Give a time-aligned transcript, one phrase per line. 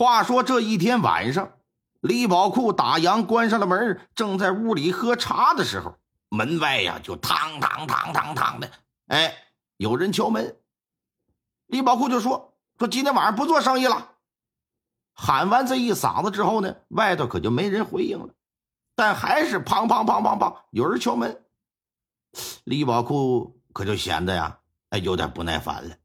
[0.00, 1.58] 话说这一天晚上，
[2.00, 5.98] 李宝库打烊关上了门，正在屋里喝茶的时候，
[6.30, 8.70] 门外呀就嘡嘡嘡嘡嘡的，
[9.08, 9.36] 哎，
[9.76, 10.56] 有人敲门。
[11.66, 14.12] 李宝库就说：“说今天晚上不做生意了。”
[15.12, 18.32] 喊完这一嗓子之后呢，外头可就没人回应了，
[18.96, 21.44] 但还是砰砰砰砰砰有人敲门。
[22.64, 25.96] 李宝库可就显得呀，哎，有点不耐烦了。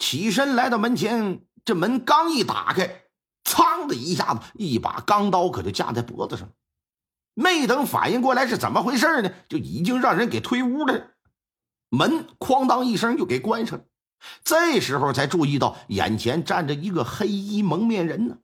[0.00, 3.02] 起身来到门前，这门刚一打开，
[3.44, 6.50] 噌的一下子，一把钢刀可就架在脖子上。
[7.34, 11.12] 没等反应过来是怎么回事呢，就已经让人给推屋了。
[11.88, 13.84] 门哐当一声就给关上了。
[14.42, 18.38] 这时候才注意到眼前站着一个黑衣蒙面人呢。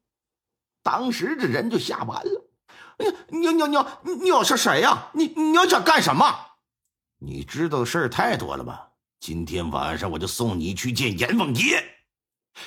[0.82, 2.50] 当时这人就吓完了。
[2.98, 5.10] 哎呀，你你你你要是谁呀？
[5.14, 6.24] 你你要想干什么？
[7.18, 8.90] 你知道的事儿太多了吧？
[9.18, 11.82] 今天晚上我就送你去见阎王爷。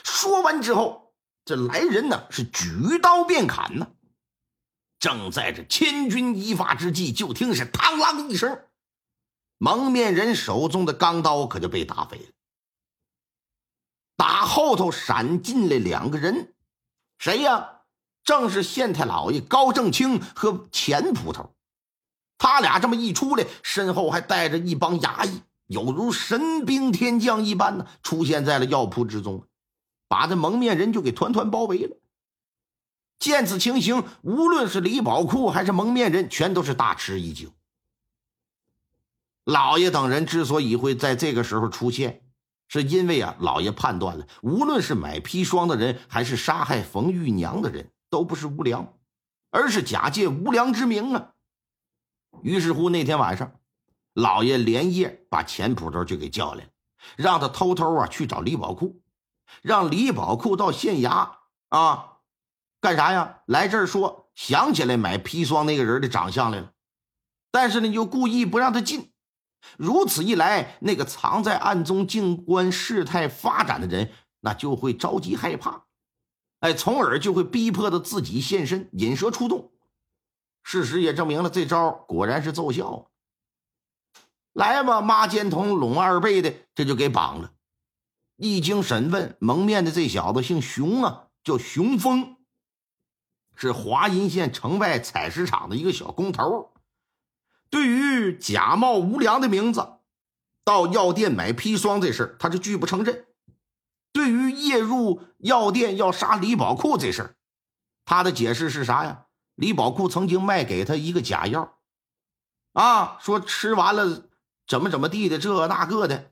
[0.03, 1.13] 说完之后，
[1.45, 3.87] 这来人呢是举刀便砍呢。
[4.99, 8.59] 正在这千钧一发之际，就听是“嘡啷”一声，
[9.57, 12.25] 蒙面人手中的钢刀可就被打飞了。
[14.15, 16.55] 打后头闪进来两个人，
[17.17, 17.73] 谁呀？
[18.23, 21.55] 正是县太老爷高正清和钱捕头。
[22.37, 25.43] 他俩这么一出来，身后还带着一帮衙役。
[25.67, 29.46] 有如神兵天将一般呢，出现在了药铺之中，
[30.07, 31.97] 把这蒙面人就给团团包围了。
[33.19, 37.51] 见此情形，无论是李宝库还是蒙面人，全都是大吃一惊。
[39.43, 42.21] 老爷等人之所以会在这个时候出现，
[42.67, 48.93] 是因为啊，老爷判断了，无论是买砒霜的人，还是杀害冯玉娘的人，都不是无良，
[49.49, 51.31] 而是假借无良之名啊。
[52.43, 53.51] 于是乎，那天晚上。
[54.13, 56.69] 老爷连夜把钱捕头就给叫来了，
[57.17, 58.99] 让他偷偷啊去找李宝库，
[59.61, 61.31] 让李宝库到县衙
[61.69, 62.17] 啊，
[62.81, 63.41] 干啥呀？
[63.45, 66.73] 来这儿说想起来买砒霜那个人的长相来了，
[67.51, 69.11] 但是呢又故意不让他进。
[69.77, 75.85] 如此一来，那个藏在暗中静观事态发展的人，那就会着急害怕，
[76.59, 79.71] 哎，从而就会逼迫他自己现身，引蛇出洞。
[80.63, 83.09] 事实也证明了这招果然是奏效。
[84.53, 87.51] 来吧，妈肩同拢二背的，这就给绑了。
[88.37, 92.37] 一经审问，蒙面的这小子姓熊啊，叫熊峰，
[93.55, 96.71] 是华阴县城外采石场的一个小工头。
[97.69, 99.97] 对于假冒无良的名字
[100.63, 103.25] 到药店买砒霜这事他是拒不承认。
[104.13, 107.35] 对于夜入药店要杀李宝库这事
[108.05, 109.25] 他的解释是啥呀？
[109.55, 111.77] 李宝库曾经卖给他一个假药，
[112.73, 114.23] 啊，说吃完了。
[114.67, 116.31] 怎么怎么地的这那个的，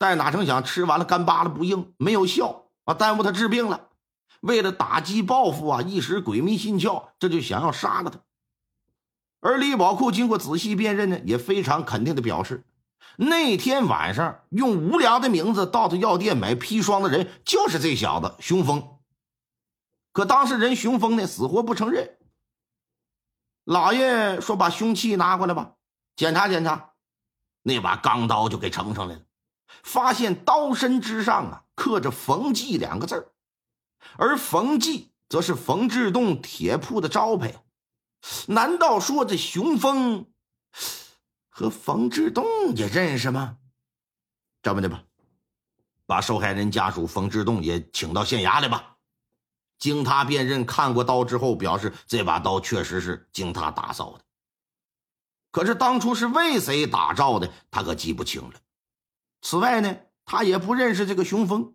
[0.00, 3.90] 但哪成想吃完了干巴了不硬，没有效啊，耽误他治病了。
[4.40, 8.20] 为了打击报复啊，一时鬼迷心窍，这就想要杀了他。
[9.40, 12.64] 而李宝库经过仔细辨认呢，也非常肯定的表示，
[13.16, 18.96] 那天晚上用无良的名字到他药店买砒霜的人就是这小子熊峰。
[20.12, 22.16] 可当事人熊峰呢，死活不承认。
[23.64, 25.74] 老爷说：“把凶器拿过来吧，
[26.16, 26.92] 检查检查。”
[27.62, 29.20] 那把钢刀就给呈上来了，
[29.82, 33.32] 发现刀身之上啊刻着“冯记”两个字
[34.16, 37.64] 而“冯记”则是冯志栋铁铺的招牌。
[38.48, 40.26] 难道说这熊峰
[41.48, 42.44] 和冯志栋
[42.74, 43.56] 也认识吗？
[44.62, 45.04] 这么的吧，
[46.04, 48.96] 把受害人家属冯志栋也请到县衙来吧。
[49.78, 54.24] 经他辨认，看过刀之后，表示这把刀确实是经他打造的。
[55.50, 58.52] 可是当初是为谁打造的，他可记不清了。
[59.42, 61.74] 此外呢，他也不认识这个熊峰。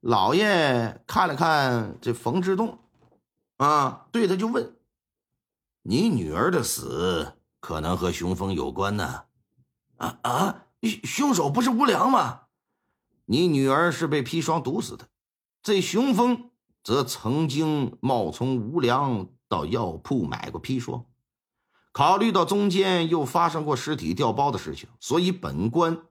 [0.00, 2.78] 老爷看了看这冯志栋，
[3.58, 4.76] 啊，对他就问
[5.82, 9.24] ：“你女儿的死可能和熊峰有关呢？”
[9.98, 10.66] 啊啊，
[11.04, 12.42] 凶手不是无良吗？
[13.26, 15.08] 你女儿是被砒霜毒死的，
[15.62, 16.50] 这熊峰
[16.82, 21.04] 则曾经冒充无良到药铺买过砒霜。
[21.92, 26.02] 考虑到中间又发生过尸体调包的事情，所以本官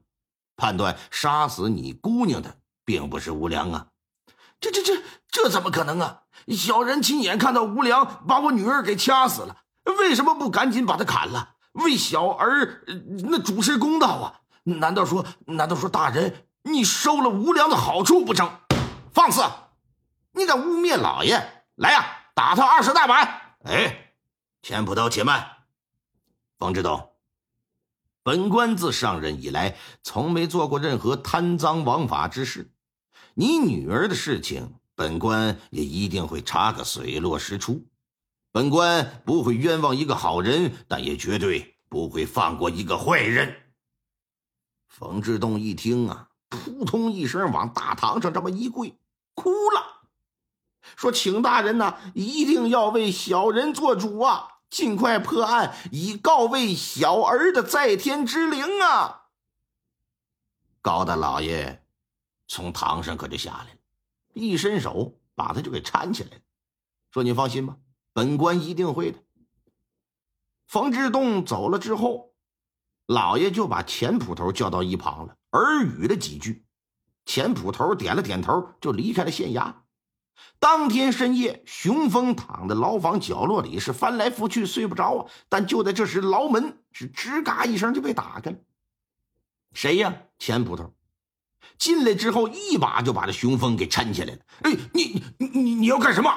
[0.59, 3.88] 判断杀死你姑娘的并不是无良啊，
[4.59, 5.01] 这这这
[5.31, 6.23] 这怎么可能啊？
[6.50, 12.83] 小人亲眼看到吴良把我女儿给掐死了，为什么不赶紧把他砍了，为小儿
[13.23, 14.41] 那主持公道啊？
[14.63, 18.51] 难道说难道说大人你收了吴良的好处不成？
[19.13, 19.41] 放肆！
[20.33, 21.65] 你敢污蔑老爷！
[21.75, 22.05] 来呀，
[22.35, 23.57] 打他二十大板！
[23.63, 24.13] 哎，
[24.62, 25.45] 钱捕头且慢。
[26.57, 27.08] 冯志东，
[28.21, 32.71] 本官自上任以来，从没做过任何贪赃枉法之事。
[33.33, 37.86] 你女儿的事情，本官也一定会查个水落石出。
[38.51, 43.56] 本官不会冤枉一个好人，但也绝对不会放过一个坏人。
[44.88, 48.98] 冯志栋一听啊，扑通一声往大堂上这么一跪，
[49.33, 50.01] 哭了，
[50.98, 54.58] 说：“请大人呐，一定要为小人做主啊！
[54.69, 59.25] 尽快破案，以告慰小儿的在天之灵啊！”
[60.81, 61.83] 高大老爷。
[62.51, 63.80] 从堂上可就下来了，
[64.33, 66.42] 一伸手把他就给搀起来了，
[67.12, 67.77] 说：“你放心吧，
[68.12, 69.19] 本官一定会的。”
[70.66, 72.33] 冯志栋走了之后，
[73.06, 76.65] 老爷就把钱捕头叫到一旁了，耳语了几句。
[77.24, 79.72] 钱捕头点了点头，就离开了县衙。
[80.59, 85.25] 当天深夜，雄风躺在牢房角落里，是翻来覆去睡不着啊。
[85.47, 88.57] 但就在这时，牢门是吱嘎一声就被打开了。
[89.74, 90.13] 谁呀？
[90.38, 90.94] 钱捕头。
[91.77, 94.39] 进来之后，一把就把这雄风给抻起来了。
[94.63, 96.30] 哎，你你你你要干什么？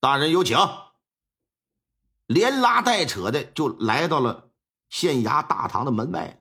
[0.00, 0.58] 大人有请。
[2.26, 4.48] 连拉带扯的就来到了
[4.88, 6.40] 县衙大堂的门外。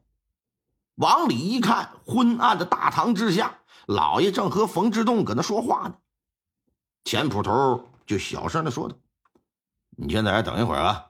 [0.96, 5.96] 往里一看，昏暗的大堂之下，老爷正和冯志栋搁那说话呢。
[7.04, 8.96] 钱捕头就小声的说道
[9.98, 11.08] ：“你先在这等一会儿啊。”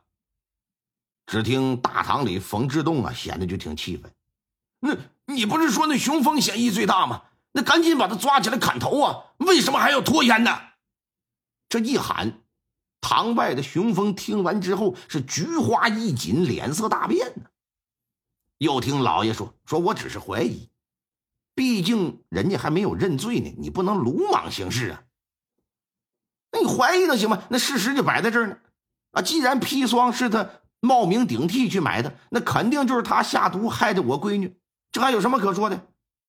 [1.27, 4.11] 只听大堂里冯志栋啊，显得就挺气愤。
[4.79, 4.97] 那。
[5.27, 7.21] 你不是说那雄风嫌疑最大吗？
[7.53, 9.33] 那赶紧把他抓起来砍头啊！
[9.37, 10.51] 为什么还要拖延呢？
[11.69, 12.41] 这一喊，
[12.99, 17.49] 堂外的雄风听完之后是菊花一紧，脸色大变呢。
[18.57, 20.69] 又听老爷说：“说我只是怀疑，
[21.55, 25.03] 毕竟人家还没有认罪呢，你不能鲁莽行事啊。
[26.51, 27.43] 那你怀疑能行吗？
[27.49, 28.57] 那事实就摆在这儿呢。
[29.11, 30.49] 啊，既然砒霜是他
[30.79, 34.55] 冒名顶替去买的，那肯定就是他下毒害的我闺女。”
[34.91, 35.81] 这还有什么可说的？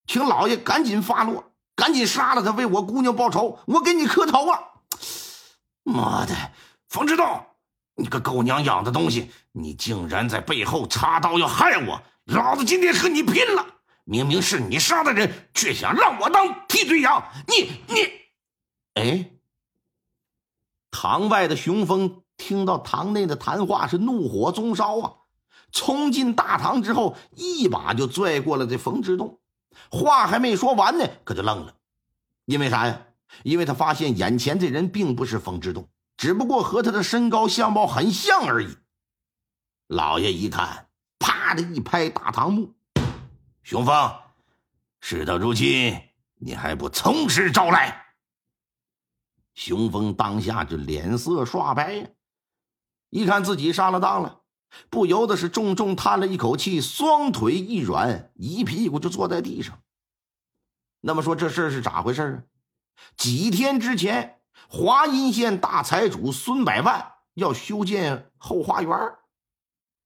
[0.06, 3.58] 请老爷赶紧发落，赶紧杀了他，为我姑娘报仇。
[3.66, 4.58] 我给你磕头啊！
[5.84, 6.34] 妈的，
[6.88, 7.56] 冯志道，
[7.96, 12.02] 你个狗娘养的东西，你竟然在背后插刀要害我！
[12.26, 13.66] 老子今天和你拼了！
[14.04, 17.22] 明明是你杀的人，却想让我当替罪羊！
[17.48, 18.08] 你你，
[21.02, 25.12] 堂外的雄风听到堂内的谈话，是怒火中烧啊！
[25.72, 29.40] 冲进大堂之后，一把就拽过了这冯之栋，
[29.90, 31.74] 话还没说完呢，可就愣了，
[32.44, 33.02] 因为啥呀？
[33.42, 38.76] 因为他发现眼前这人并不是冯之栋，只不过和他的身高相貌很像而已。
[39.88, 40.86] 老爷一看，
[41.18, 42.74] 啪的一拍大堂木
[43.64, 44.12] ：“雄风，
[45.00, 45.98] 事到如今，
[46.38, 47.98] 你还不从实招来？”
[49.54, 52.08] 雄风当下就脸色刷白呀，
[53.10, 54.40] 一看自己上了当了。
[54.88, 59.82] 不由得是重重叹了一口气，双腿一软，一屁股就坐在地上。
[61.00, 62.42] 那么说这事是咋回事啊？
[63.16, 69.14] 几天之前，华阴县大财主孙百万要修建后花园，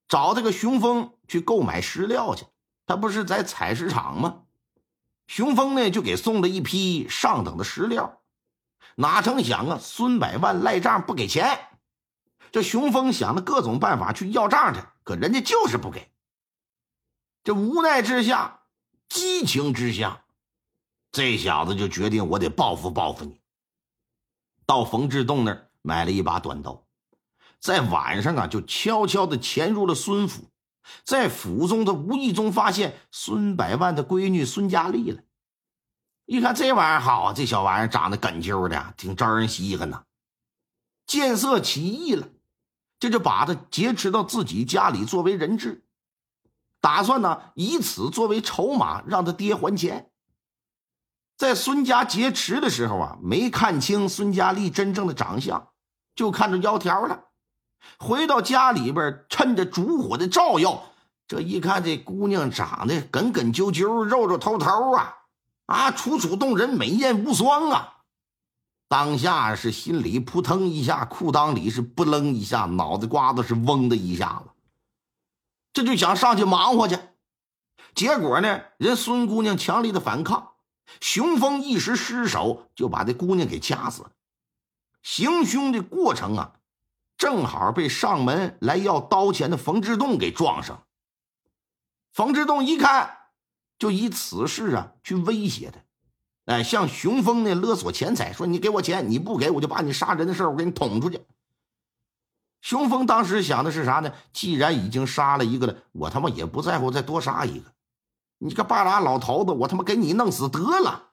[0.09, 2.47] 找这个雄风去购买石料去。
[2.87, 4.43] 他不是在采石场吗？
[5.29, 8.21] 雄风呢就给送了一批上等的石料，
[8.97, 11.59] 哪成想啊，孙百万赖账不给钱。
[12.51, 16.11] 这雄风想了各种办法去要账去，可人家就是不给。
[17.45, 18.63] 这无奈之下，
[19.09, 20.25] 激情之下，
[21.13, 23.39] 这小子就决定我得报复报复你。
[24.65, 26.87] 到冯志栋那儿买了一把短刀，
[27.61, 30.51] 在晚上啊就悄悄的潜入了孙府，
[31.05, 35.23] 在府中他无意中发现孙百万的闺女孙佳丽了。
[36.27, 40.03] 一看这玩意儿好，这小玩意儿长得梗啾的，挺招人稀罕呐。
[41.07, 42.29] 见色起意了。
[42.99, 45.85] 这就把他劫持到自己家里作为人质，
[46.81, 50.11] 打算呢以此作为筹码让他爹还钱。
[51.37, 55.69] 在孙家劫持的时候啊，没看清孙佳丽真正的长相，
[56.15, 57.25] 就看着腰条了。
[57.99, 60.83] 回到家里边，趁着烛火的照耀，
[61.29, 65.15] 这一看这姑娘长得梗梗啾啾、肉肉头头啊，
[65.67, 67.93] 啊，楚楚动人、美艳无双啊。
[68.89, 74.51] 当下是心里扑腾一下，裤裆里是不楞一下，脑袋瓜子是嗡的一下子，
[75.73, 76.99] 这就想上去忙活去。
[77.95, 80.53] 结果呢，人孙姑娘强烈的反抗，
[81.01, 84.13] 雄风一时失手，就把这姑娘给掐死了。
[85.03, 86.53] 行凶的过程啊，
[87.17, 90.85] 正好被上门来要刀钱的冯志栋给撞上。
[92.13, 93.19] 冯志栋一看，
[93.79, 101.21] 就以此事啊去威胁他，哎，向熊峰呢勒索钱财，说你给我钱，你不给我就把你杀人的事我给你捅出去。
[102.63, 104.13] 熊峰当时想的是啥呢？
[104.33, 107.73] 既然已经杀了一个了，我他妈也不在乎再多杀一个。
[108.39, 111.11] 你个半拉老头子，我他妈给你弄死得了。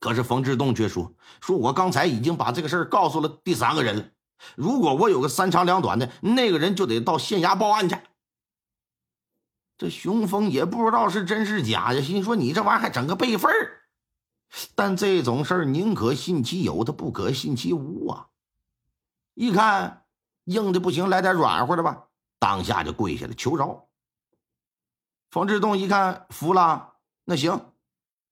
[0.00, 4.04] 可是冯志栋却说：“说我刚才已经把这个事儿告诉了第三个人了，
[4.54, 7.96] 如果我有个三长两短的，那个人就得到县衙报案去。”
[9.76, 13.82] 这雄风也不知道是真是假呀，心说你这玩意儿还整个备份儿。
[14.74, 18.28] 但这种事儿宁可信其有，他不可信其无啊。
[19.34, 20.02] 一看。
[20.44, 22.08] 硬的不行，来点软和的吧。
[22.38, 23.86] 当下就跪下了求饶。
[25.30, 27.72] 冯志栋一看服了，那行，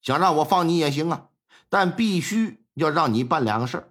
[0.02, 1.28] 想让我放你也行啊，
[1.70, 3.88] 但必须要让你办两个事儿。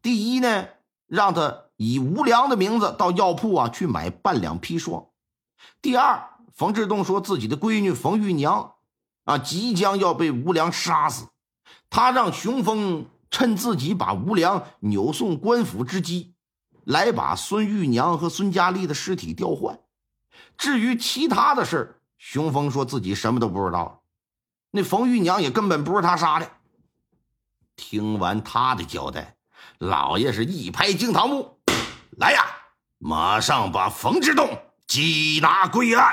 [0.00, 0.68] 第一呢，
[1.08, 5.08] 让他以吴良的名字到药铺啊去买半两砒霜。
[5.80, 6.22] 第二，
[6.54, 8.74] 冯志栋说自己的闺女冯玉娘
[9.24, 11.28] 啊即将要被吴良杀死，
[11.90, 16.30] 他让熊峰趁自己把吴良扭送官府之机。
[16.84, 19.78] 来把孙玉娘和孙佳丽的尸体调换。
[20.58, 24.02] 至于其他的事熊峰说自己什么都不知道。
[24.72, 26.50] 那冯玉娘也根本不是他杀的。
[27.76, 29.36] 听完他的交代，
[29.78, 31.56] 老爷是一拍惊堂木
[32.18, 32.44] ：“来呀，
[32.98, 34.48] 马上把冯志栋
[34.88, 36.12] 缉拿归案。”